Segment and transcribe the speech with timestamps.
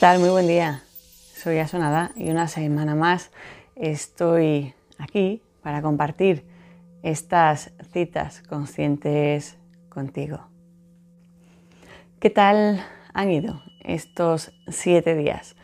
[0.00, 0.20] ¿Qué tal?
[0.20, 0.82] Muy buen día.
[1.34, 3.30] Soy Asonada y una semana más
[3.76, 6.46] estoy aquí para compartir
[7.02, 9.58] estas citas conscientes
[9.90, 10.48] contigo.
[12.18, 12.82] ¿Qué tal
[13.12, 15.54] han ido estos siete días?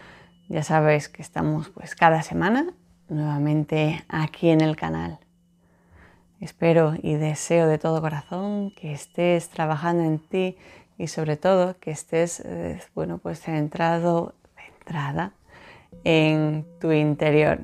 [0.50, 2.74] Ya sabes que estamos pues cada semana
[3.08, 5.18] nuevamente aquí en el canal.
[6.40, 10.58] Espero y deseo de todo corazón que estés trabajando en ti
[10.98, 15.32] y sobre todo que estés eh, bueno, pues centrado, centrada
[16.04, 17.60] en tu interior.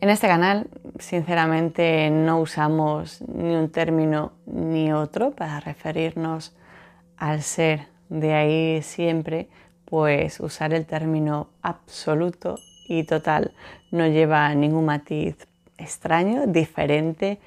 [0.00, 0.66] En este canal,
[0.98, 6.56] sinceramente, no usamos ni un término ni otro para referirnos
[7.16, 7.86] al ser.
[8.08, 9.48] De ahí siempre,
[9.84, 12.56] pues usar el término absoluto
[12.88, 13.52] y total
[13.92, 15.36] no lleva ningún matiz
[15.78, 17.38] extraño, diferente,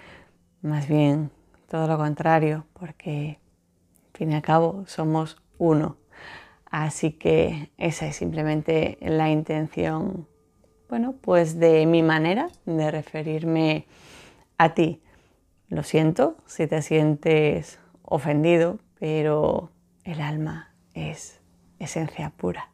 [0.62, 1.32] más bien
[1.70, 3.38] todo lo contrario, porque
[4.16, 5.98] fin y al cabo somos uno.
[6.66, 10.28] Así que esa es simplemente la intención,
[10.90, 13.86] bueno, pues de mi manera de referirme
[14.58, 15.02] a ti.
[15.68, 19.72] Lo siento si te sientes ofendido, pero
[20.04, 21.42] el alma es
[21.80, 22.70] esencia pura.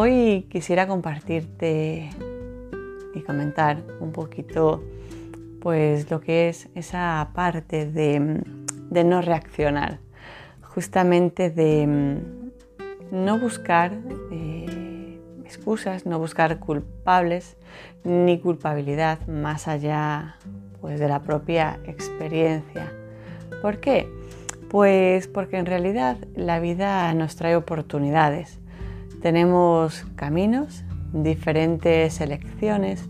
[0.00, 2.08] Hoy quisiera compartirte
[3.16, 4.84] y comentar un poquito
[5.60, 8.44] pues lo que es esa parte de,
[9.04, 9.98] no reaccionar,
[10.62, 13.90] justamente de mm, no buscar
[14.30, 17.56] eh, excusas, no buscar culpables
[18.04, 20.36] ni culpabilidad más allá
[20.80, 22.92] pues, de la propia experiencia.
[23.62, 24.08] ¿Por qué?
[24.70, 28.60] Pues porque en realidad la vida nos trae oportunidades
[29.20, 33.08] tenemos caminos, diferentes elecciones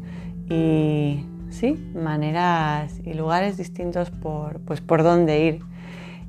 [0.48, 5.60] y sí, maneras y lugares distintos por, pues, por dónde ir.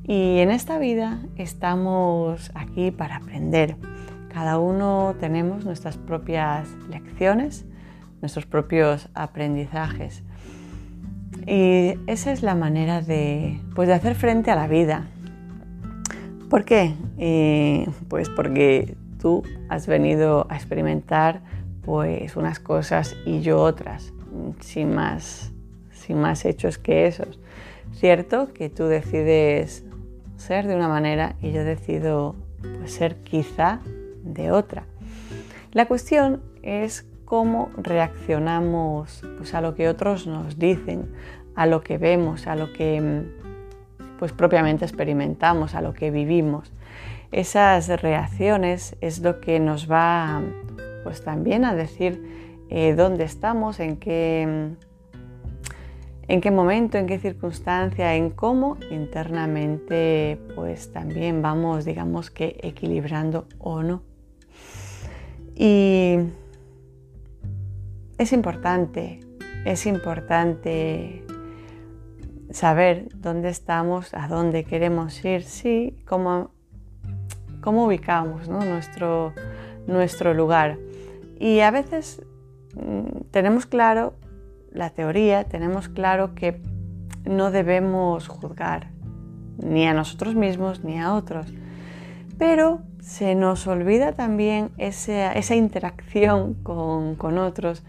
[0.03, 3.75] Y en esta vida estamos aquí para aprender.
[4.33, 7.65] Cada uno tenemos nuestras propias lecciones,
[8.21, 10.23] nuestros propios aprendizajes.
[11.47, 15.07] Y esa es la manera de, pues, de hacer frente a la vida.
[16.49, 16.95] ¿Por qué?
[17.19, 21.41] Eh, pues porque tú has venido a experimentar
[21.83, 24.13] pues unas cosas y yo otras,
[24.59, 25.51] sin más,
[25.91, 27.39] sin más hechos que esos.
[27.93, 29.83] Cierto que tú decides
[30.37, 33.79] ser de una manera y yo decido pues, ser quizá
[34.23, 34.85] de otra.
[35.71, 41.11] La cuestión es cómo reaccionamos pues, a lo que otros nos dicen,
[41.55, 43.23] a lo que vemos, a lo que
[44.17, 46.71] pues propiamente experimentamos, a lo que vivimos.
[47.31, 50.41] Esas reacciones es lo que nos va
[51.03, 54.75] pues también a decir eh, dónde estamos, en qué,
[56.27, 63.47] en qué momento, en qué circunstancia, en cómo internamente pues también vamos digamos que equilibrando
[63.59, 64.01] o no.
[65.55, 66.17] Y
[68.17, 69.19] es importante,
[69.65, 71.23] es importante
[72.51, 76.51] saber dónde estamos, a dónde queremos ir, sí, cómo
[77.61, 79.33] cómo ubicamos nuestro,
[79.87, 80.77] nuestro lugar.
[81.39, 82.21] Y a veces
[82.75, 84.13] mm, tenemos claro
[84.71, 86.61] la teoría, tenemos claro que
[87.25, 88.91] no debemos juzgar
[89.57, 91.47] ni a nosotros mismos ni a otros.
[92.37, 97.83] Pero se nos olvida también esa, esa interacción con, con, otros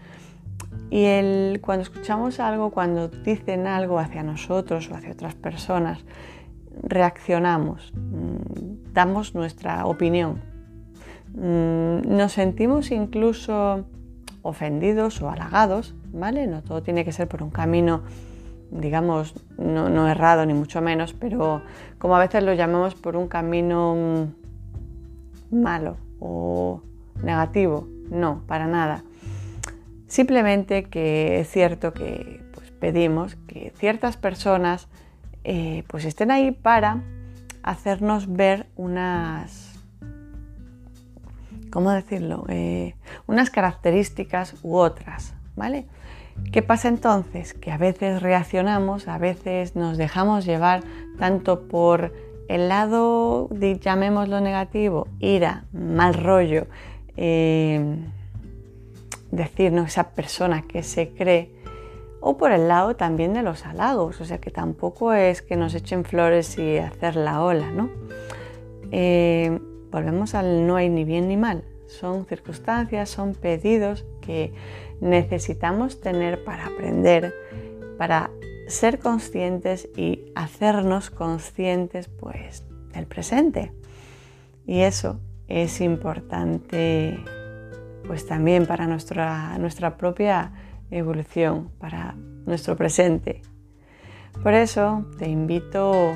[0.89, 6.03] y el, cuando escuchamos algo, cuando dicen algo hacia nosotros o hacia otras personas,
[6.83, 10.41] reaccionamos, mm, damos nuestra opinión.
[11.33, 13.85] Mm, nos sentimos incluso
[14.41, 16.47] ofendidos o halagados, ¿vale?
[16.47, 18.03] No todo tiene que ser por un camino,
[18.71, 21.61] digamos, no, errado ni mucho menos, pero
[21.99, 23.95] como a veces lo llamamos por un camino
[25.51, 26.81] mm, malo o
[27.23, 27.87] negativo.
[28.09, 29.03] No, para nada.
[30.07, 34.89] Simplemente que es cierto que pues, pedimos que ciertas personas
[35.45, 37.01] eh, pues estén ahí para
[37.63, 39.79] hacernos ver unas,
[41.71, 42.45] ¿cómo decirlo?
[42.49, 42.95] Eh,
[43.27, 45.85] unas características u otras, ¿vale?
[46.51, 47.53] ¿Qué pasa entonces?
[47.53, 50.83] Que a veces reaccionamos, a veces nos dejamos llevar
[51.17, 52.13] tanto por
[52.49, 56.67] el lado, de, llamémoslo negativo, ira, mal rollo,
[57.15, 57.97] eh,
[59.31, 61.60] decirnos esa persona que se cree
[62.21, 65.73] o por el lado también de los halagos, o sea que tampoco es que nos
[65.73, 67.89] echen flores y hacer la ola, ¿no?
[68.91, 69.59] Eh,
[69.89, 74.53] volvemos al no hay ni bien ni mal, son circunstancias, son pedidos que
[75.01, 77.33] necesitamos tener para aprender,
[77.97, 78.29] para
[78.67, 82.63] ser conscientes y hacernos conscientes pues
[82.93, 83.71] del presente.
[84.65, 87.19] Y eso es importante
[88.05, 90.51] pues también para nuestra, nuestra propia
[90.91, 92.15] evolución, para
[92.45, 93.41] nuestro presente.
[94.43, 96.13] Por eso te invito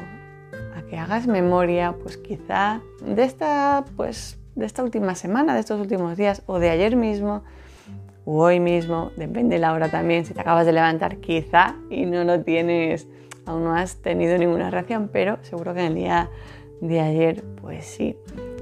[0.76, 5.80] a que hagas memoria, pues quizá de esta, pues, de esta última semana, de estos
[5.80, 7.44] últimos días o de ayer mismo
[8.26, 12.06] o hoy mismo, depende de la hora también, si te acabas de levantar quizá y
[12.06, 13.08] no lo tienes,
[13.46, 16.30] aún no has tenido ninguna reacción, pero seguro que en el día
[16.82, 18.18] de ayer, pues sí,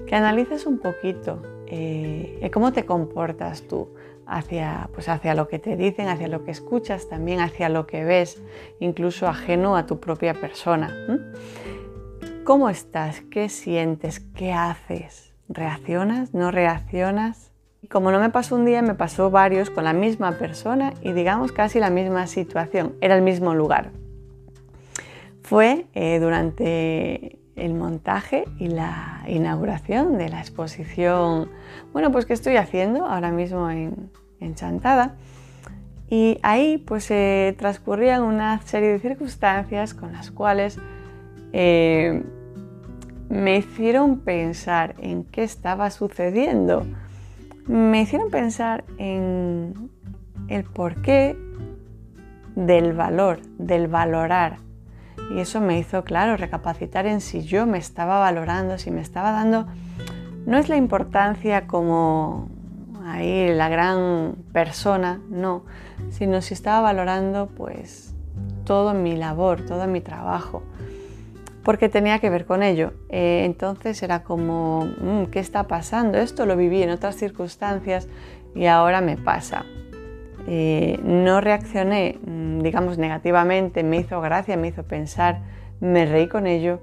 [0.05, 3.87] que analices un poquito eh, cómo te comportas tú
[4.25, 8.03] hacia, pues hacia lo que te dicen, hacia lo que escuchas, también hacia lo que
[8.03, 8.41] ves,
[8.79, 10.93] incluso ajeno a tu propia persona.
[12.43, 13.21] ¿Cómo estás?
[13.31, 14.19] ¿Qué sientes?
[14.19, 15.33] ¿Qué haces?
[15.47, 16.33] ¿Reaccionas?
[16.33, 17.51] ¿No reaccionas?
[17.89, 21.51] Como no me pasó un día, me pasó varios con la misma persona y digamos
[21.51, 23.91] casi la misma situación, era el mismo lugar.
[25.41, 31.49] Fue eh, durante el montaje y la inauguración de la exposición,
[31.91, 34.11] bueno, pues que estoy haciendo ahora mismo en,
[34.55, 35.15] Chantada.
[36.09, 40.77] Y ahí pues se transcurrían una serie de circunstancias con las cuales
[41.53, 42.23] eh,
[43.29, 46.85] me hicieron pensar en qué estaba sucediendo.
[47.67, 49.89] Me hicieron pensar en
[50.49, 51.37] el porqué
[52.53, 54.57] del valor, del valorar
[55.31, 59.31] y eso me hizo, claro, recapacitar en si yo me estaba valorando, si me estaba
[59.31, 59.67] dando,
[60.45, 62.49] no es la importancia como
[63.05, 65.63] ahí la gran persona, no,
[66.09, 68.13] sino si estaba valorando pues
[68.65, 70.63] todo mi labor, todo mi trabajo,
[71.63, 72.93] porque tenía que ver con ello.
[73.09, 76.17] Eh, entonces era como, mm, ¿qué está pasando?
[76.17, 78.07] Esto lo viví en otras circunstancias
[78.55, 79.65] y ahora me pasa.
[80.47, 85.41] Eh, no reaccioné, mm, digamos, negativamente, me hizo gracia, me hizo pensar,
[85.79, 86.81] me reí con ello,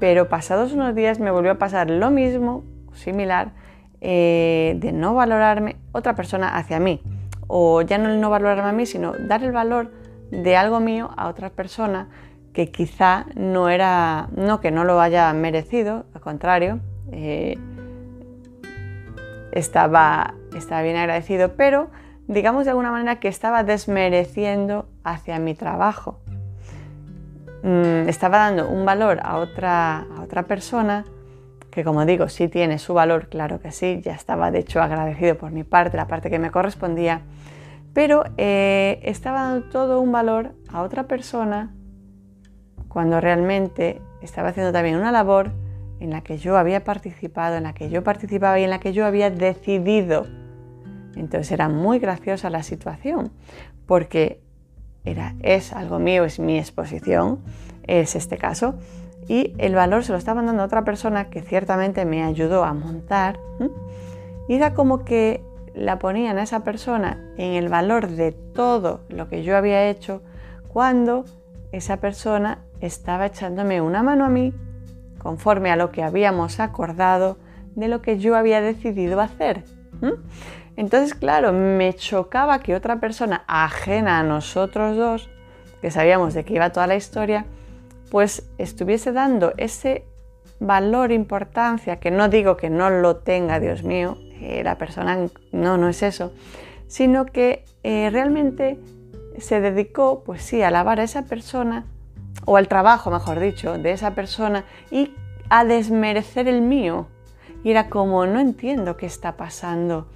[0.00, 2.64] pero pasados unos días me volvió a pasar lo mismo,
[2.94, 3.52] similar,
[4.00, 7.02] eh, de no valorarme otra persona hacia mí,
[7.46, 9.92] o ya no el no valorarme a mí, sino dar el valor
[10.30, 12.08] de algo mío a otra persona
[12.52, 16.80] que quizá no era, no que no lo haya merecido, al contrario,
[17.12, 17.58] eh,
[19.52, 21.90] estaba, estaba bien agradecido, pero
[22.28, 26.20] digamos de alguna manera que estaba desmereciendo hacia mi trabajo.
[27.62, 31.04] Mm, estaba dando un valor a otra, a otra persona
[31.72, 35.38] que como digo, sí tiene su valor, claro que sí, ya estaba de hecho agradecido
[35.38, 37.22] por mi parte, la parte que me correspondía,
[37.94, 41.74] pero eh, estaba dando todo un valor a otra persona
[42.88, 45.50] cuando realmente estaba haciendo también una labor
[45.98, 48.92] en la que yo había participado, en la que yo participaba y en la que
[48.92, 50.26] yo había decidido
[51.16, 53.32] entonces era muy graciosa la situación
[53.86, 54.40] porque
[55.04, 57.40] era, es algo mío, es mi exposición,
[57.86, 58.76] es este caso,
[59.28, 62.72] y el valor se lo estaba dando a otra persona que ciertamente me ayudó a
[62.72, 63.38] montar,
[64.48, 65.42] y era como que
[65.74, 70.22] la ponían a esa persona en el valor de todo lo que yo había hecho
[70.68, 71.24] cuando
[71.72, 74.52] esa persona estaba echándome una mano a mí
[75.18, 77.38] conforme a lo que habíamos acordado
[77.74, 79.64] de lo que yo había decidido hacer.
[80.76, 85.28] Entonces, claro, me chocaba que otra persona ajena a nosotros dos,
[85.80, 87.44] que sabíamos de qué iba toda la historia,
[88.10, 90.04] pues estuviese dando ese
[90.60, 95.76] valor, importancia, que no digo que no lo tenga, Dios mío, eh, la persona no,
[95.76, 96.32] no es eso,
[96.86, 98.78] sino que eh, realmente
[99.38, 101.86] se dedicó, pues sí, a alabar a esa persona,
[102.44, 105.14] o al trabajo, mejor dicho, de esa persona y
[105.48, 107.06] a desmerecer el mío.
[107.64, 110.06] Y era como, no entiendo qué está pasando.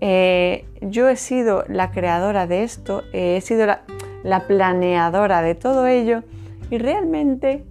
[0.00, 5.86] Eh, yo he sido la creadora de esto, eh, he sido la, planeadora de todo
[5.86, 6.22] ello
[6.70, 7.66] y realmente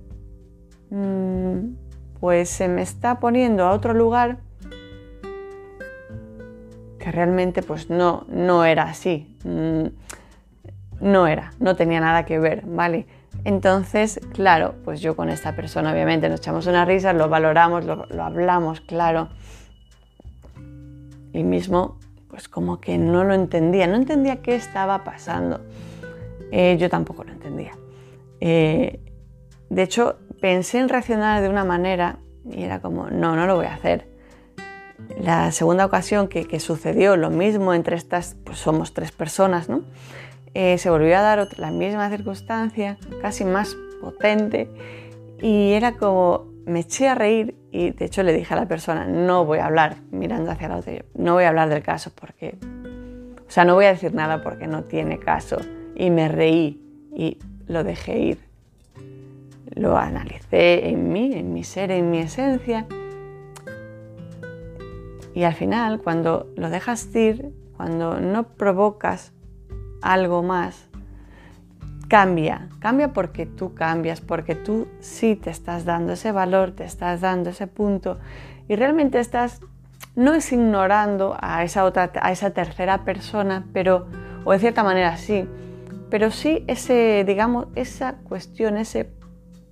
[0.92, 1.74] mm,
[2.20, 4.38] pues se me está poniendo a otro lugar
[7.00, 9.86] que realmente pues no, no era así, mm,
[11.02, 13.08] no era, no tenía nada que ver, ¿vale?
[13.44, 18.06] Entonces, claro, pues yo con esta persona obviamente nos echamos una risa, lo valoramos, lo,
[18.06, 19.30] lo hablamos, claro,
[21.32, 21.98] y mismo
[22.30, 25.62] pues como que no lo entendía, no entendía qué estaba pasando.
[26.52, 27.74] Eh, yo tampoco lo entendía.
[28.40, 29.00] Eh,
[29.70, 32.20] de hecho, pensé en reaccionar de una manera
[32.50, 34.08] y era como, no, no lo voy a hacer.
[35.22, 39.84] La segunda ocasión que, sucedió lo mismo entre estas, pues somos tres personas, ¿no?
[40.54, 44.70] Eh, se volvió a dar la misma circunstancia, casi más potente,
[45.42, 49.06] y era como, me eché a reír y de hecho le dije a la persona,
[49.06, 52.58] no voy a hablar, mirando hacia la otra, no voy a hablar del caso porque,
[53.48, 55.58] o sea, no voy a decir nada porque no tiene caso.
[55.96, 56.82] Y me reí
[57.14, 58.40] y lo dejé ir.
[59.76, 62.88] Lo analicé en mí, en mi ser, en mi esencia.
[65.34, 69.34] Y al final, cuando lo dejas ir, cuando no provocas
[70.02, 70.89] algo más,
[72.10, 72.68] cambia.
[72.80, 77.52] Cambia porque tú cambias, porque tú sí te estás dando ese valor, te estás dando
[77.52, 78.18] ese punto
[78.68, 79.62] y realmente estás,
[80.16, 84.08] no es ignorando a esa otra, a esa tercera persona, pero,
[84.44, 85.48] o de cierta manera sí,
[86.10, 89.10] pero sí ese, digamos, esa cuestión, ese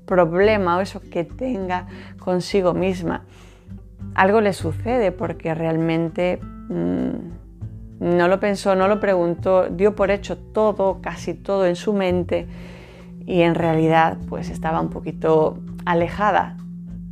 [0.06, 1.88] problema o eso que tenga
[2.20, 3.26] consigo misma.
[4.16, 6.40] Algo le sucede porque realmente
[6.70, 7.47] mm,
[8.00, 12.48] no lo pensó, no lo preguntó, dio por hecho todo, casi todo en su mente
[13.26, 16.58] y en realidad pues estaba un poquito alejada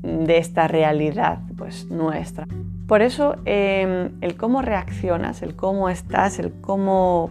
[0.01, 2.47] de esta realidad pues nuestra.
[2.87, 7.29] Por eso em, el cómo reaccionas, el cómo estás, el cómo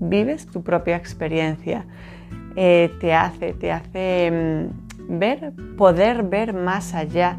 [0.00, 1.86] vives tu propia experiencia,
[2.56, 4.68] eh, te hace, te hace
[5.08, 7.36] mm, ver, poder ver más allá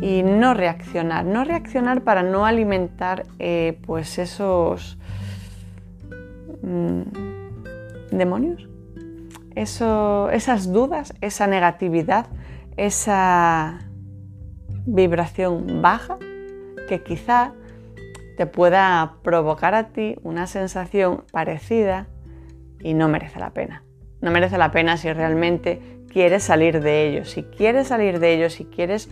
[0.00, 1.24] y no reaccionar.
[1.24, 4.98] No reaccionar para no alimentar eh, pues esos
[6.62, 7.02] mm,
[8.10, 8.68] demonios,
[9.54, 12.26] Eso, esas dudas, esa negatividad,
[12.76, 13.78] esa
[14.86, 16.18] vibración baja
[16.88, 17.52] que quizá
[18.36, 22.06] te pueda provocar a ti una sensación parecida
[22.80, 23.82] y no merece la pena.
[24.20, 27.24] No merece la pena si realmente quieres salir de ello.
[27.24, 29.10] Si quieres salir de ello, si quieres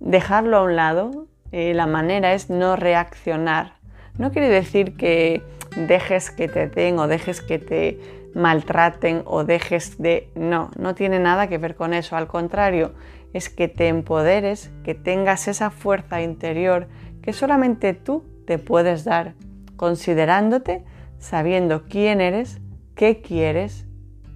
[0.00, 3.74] dejarlo a un lado, eh, la manera es no reaccionar.
[4.18, 5.42] No quiere decir que
[5.76, 8.00] dejes que te den o dejes que te
[8.34, 10.30] maltraten o dejes de...
[10.34, 12.16] No, no tiene nada que ver con eso.
[12.16, 12.92] Al contrario,
[13.32, 16.88] es que te empoderes, que tengas esa fuerza interior
[17.22, 19.34] que solamente tú te puedes dar,
[19.76, 20.84] considerándote,
[21.18, 22.60] sabiendo quién eres,
[22.94, 23.86] qué quieres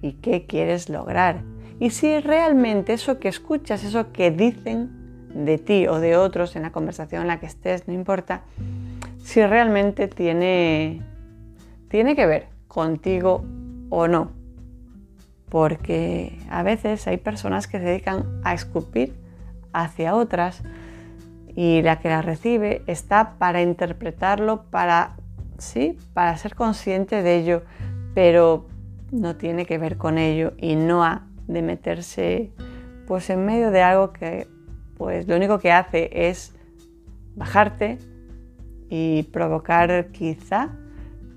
[0.01, 1.43] y qué quieres lograr.
[1.79, 5.04] Y si realmente eso que escuchas, eso que dicen
[5.35, 8.43] de ti o de otros en la conversación en la que estés, no importa,
[9.21, 11.01] si realmente tiene,
[11.89, 13.43] tiene que ver contigo
[13.89, 14.31] o no.
[15.49, 19.13] Porque a veces hay personas que se dedican a escupir
[19.73, 20.63] hacia otras
[21.53, 25.17] y la que la recibe está para interpretarlo, para
[25.57, 27.63] sí, para ser consciente de ello,
[28.13, 28.67] pero
[29.11, 32.51] no tiene que ver con ello y no ha de meterse
[33.07, 34.47] pues en medio de algo que
[34.97, 36.53] pues lo único que hace es
[37.35, 37.97] bajarte
[38.89, 40.69] y provocar quizá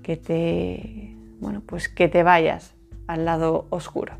[0.03, 2.75] que te bueno, pues que te vayas
[3.07, 4.13] al lado oscuro.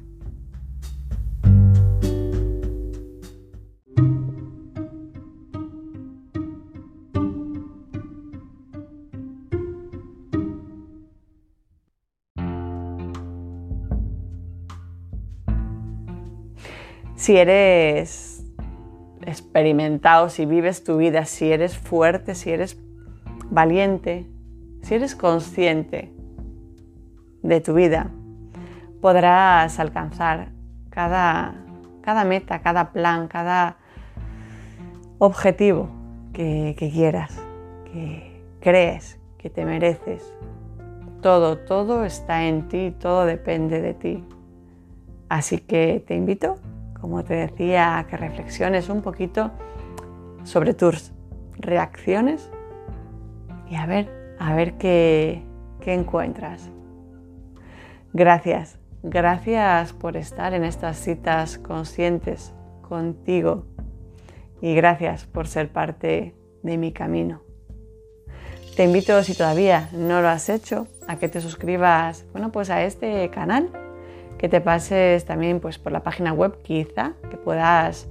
[17.15, 18.28] si eres
[19.29, 22.77] experimentado, si vives tu vida, si eres fuerte, si eres
[23.49, 24.25] valiente,
[24.81, 26.11] si eres consciente
[27.41, 28.11] de tu vida,
[29.01, 30.51] podrás alcanzar
[30.89, 31.55] cada,
[32.01, 33.77] cada meta, cada plan, cada
[35.19, 35.89] objetivo
[36.33, 37.41] que, que quieras,
[37.91, 40.33] que crees, que te mereces.
[41.21, 44.23] Todo, todo está en ti, todo depende de ti.
[45.27, 46.57] Así que te invito
[47.01, 49.51] como te decía, que reflexiones un poquito
[50.43, 51.13] sobre tus
[51.57, 52.49] reacciones
[53.69, 55.43] y a ver, a ver qué,
[55.81, 56.69] qué encuentras.
[58.13, 63.65] Gracias, gracias por estar en estas citas conscientes contigo
[64.61, 67.41] y gracias por ser parte de mi camino.
[68.75, 72.83] Te invito, si todavía no lo has hecho, a que te suscribas bueno, pues a
[72.83, 73.69] este canal
[74.39, 78.07] que te pases también pues, por la página web quizá, que puedas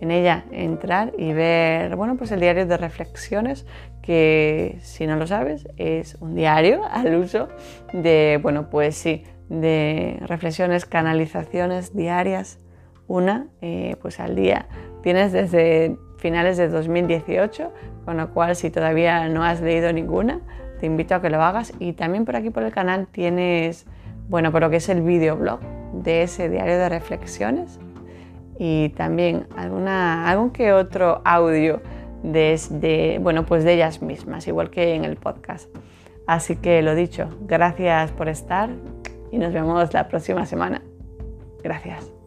[0.00, 3.66] en ella entrar y ver bueno, pues el diario de reflexiones,
[4.02, 7.48] que si no lo sabes es un diario al uso
[7.92, 12.58] de, bueno, pues sí, de reflexiones, canalizaciones diarias,
[13.06, 14.66] una eh, pues al día.
[15.02, 17.72] Tienes desde finales de 2018,
[18.04, 20.40] con lo cual si todavía no has leído ninguna,
[20.80, 23.86] te invito a que lo hagas y también por aquí por el canal tienes
[24.30, 25.60] bueno, por lo que es el videoblog
[25.92, 27.80] de ese diario de reflexiones
[28.58, 31.80] y también algún que otro audio
[32.22, 35.68] de, bueno, pues de ellas mismas, igual que en el podcast.
[36.26, 38.70] Así que lo dicho, gracias por estar
[39.32, 40.82] y nos vemos la próxima semana.
[41.64, 42.19] Gracias.